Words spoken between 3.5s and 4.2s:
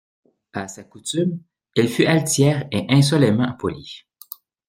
polie.